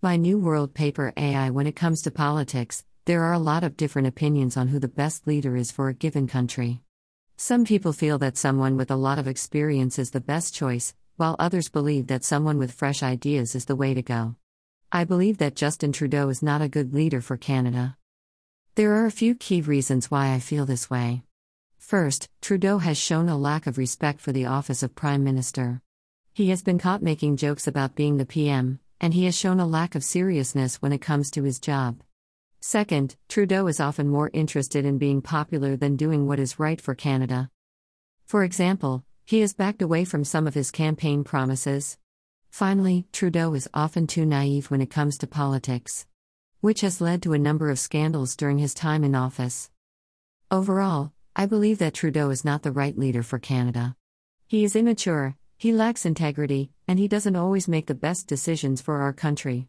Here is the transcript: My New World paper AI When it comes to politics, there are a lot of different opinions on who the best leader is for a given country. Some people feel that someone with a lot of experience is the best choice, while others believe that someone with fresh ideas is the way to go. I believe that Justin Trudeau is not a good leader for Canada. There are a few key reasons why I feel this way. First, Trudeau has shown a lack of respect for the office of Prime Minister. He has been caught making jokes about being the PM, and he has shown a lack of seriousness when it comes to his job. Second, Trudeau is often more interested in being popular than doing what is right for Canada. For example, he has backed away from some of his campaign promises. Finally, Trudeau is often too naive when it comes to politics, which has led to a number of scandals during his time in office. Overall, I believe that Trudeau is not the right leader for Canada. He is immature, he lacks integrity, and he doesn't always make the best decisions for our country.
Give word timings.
My 0.00 0.14
New 0.14 0.38
World 0.38 0.74
paper 0.74 1.12
AI 1.16 1.50
When 1.50 1.66
it 1.66 1.74
comes 1.74 2.02
to 2.02 2.12
politics, 2.12 2.84
there 3.06 3.24
are 3.24 3.32
a 3.32 3.38
lot 3.40 3.64
of 3.64 3.76
different 3.76 4.06
opinions 4.06 4.56
on 4.56 4.68
who 4.68 4.78
the 4.78 4.86
best 4.86 5.26
leader 5.26 5.56
is 5.56 5.72
for 5.72 5.88
a 5.88 5.92
given 5.92 6.28
country. 6.28 6.82
Some 7.36 7.64
people 7.64 7.92
feel 7.92 8.16
that 8.18 8.36
someone 8.36 8.76
with 8.76 8.92
a 8.92 8.96
lot 8.96 9.18
of 9.18 9.26
experience 9.26 9.98
is 9.98 10.12
the 10.12 10.20
best 10.20 10.54
choice, 10.54 10.94
while 11.16 11.34
others 11.40 11.68
believe 11.68 12.06
that 12.06 12.22
someone 12.22 12.58
with 12.58 12.70
fresh 12.70 13.02
ideas 13.02 13.56
is 13.56 13.64
the 13.64 13.74
way 13.74 13.92
to 13.92 14.00
go. 14.00 14.36
I 14.92 15.02
believe 15.02 15.38
that 15.38 15.56
Justin 15.56 15.90
Trudeau 15.90 16.28
is 16.28 16.44
not 16.44 16.62
a 16.62 16.68
good 16.68 16.94
leader 16.94 17.20
for 17.20 17.36
Canada. 17.36 17.96
There 18.76 18.92
are 18.92 19.06
a 19.06 19.10
few 19.10 19.34
key 19.34 19.62
reasons 19.62 20.12
why 20.12 20.32
I 20.32 20.38
feel 20.38 20.64
this 20.64 20.88
way. 20.88 21.24
First, 21.76 22.28
Trudeau 22.40 22.78
has 22.78 22.98
shown 22.98 23.28
a 23.28 23.36
lack 23.36 23.66
of 23.66 23.78
respect 23.78 24.20
for 24.20 24.30
the 24.30 24.46
office 24.46 24.84
of 24.84 24.94
Prime 24.94 25.24
Minister. 25.24 25.82
He 26.32 26.50
has 26.50 26.62
been 26.62 26.78
caught 26.78 27.02
making 27.02 27.36
jokes 27.36 27.66
about 27.66 27.96
being 27.96 28.18
the 28.18 28.26
PM, 28.26 28.78
and 29.00 29.14
he 29.14 29.24
has 29.24 29.36
shown 29.36 29.60
a 29.60 29.66
lack 29.66 29.94
of 29.94 30.04
seriousness 30.04 30.76
when 30.82 30.92
it 30.92 31.00
comes 31.00 31.30
to 31.30 31.44
his 31.44 31.58
job. 31.58 32.02
Second, 32.60 33.16
Trudeau 33.28 33.66
is 33.68 33.80
often 33.80 34.08
more 34.08 34.30
interested 34.32 34.84
in 34.84 34.98
being 34.98 35.22
popular 35.22 35.76
than 35.76 35.96
doing 35.96 36.26
what 36.26 36.40
is 36.40 36.58
right 36.58 36.80
for 36.80 36.94
Canada. 36.94 37.50
For 38.26 38.42
example, 38.42 39.04
he 39.24 39.40
has 39.40 39.54
backed 39.54 39.82
away 39.82 40.04
from 40.04 40.24
some 40.24 40.46
of 40.46 40.54
his 40.54 40.70
campaign 40.70 41.22
promises. 41.22 41.98
Finally, 42.50 43.06
Trudeau 43.12 43.54
is 43.54 43.68
often 43.72 44.06
too 44.06 44.26
naive 44.26 44.70
when 44.70 44.80
it 44.80 44.90
comes 44.90 45.18
to 45.18 45.26
politics, 45.26 46.06
which 46.60 46.80
has 46.80 47.00
led 47.00 47.22
to 47.22 47.32
a 47.34 47.38
number 47.38 47.70
of 47.70 47.78
scandals 47.78 48.34
during 48.34 48.58
his 48.58 48.74
time 48.74 49.04
in 49.04 49.14
office. 49.14 49.70
Overall, 50.50 51.12
I 51.36 51.46
believe 51.46 51.78
that 51.78 51.94
Trudeau 51.94 52.30
is 52.30 52.44
not 52.44 52.62
the 52.62 52.72
right 52.72 52.98
leader 52.98 53.22
for 53.22 53.38
Canada. 53.38 53.94
He 54.46 54.64
is 54.64 54.74
immature, 54.74 55.36
he 55.56 55.72
lacks 55.72 56.04
integrity, 56.04 56.72
and 56.88 56.98
he 56.98 57.06
doesn't 57.06 57.36
always 57.36 57.68
make 57.68 57.86
the 57.86 57.94
best 57.94 58.26
decisions 58.26 58.80
for 58.80 59.02
our 59.02 59.12
country. 59.12 59.66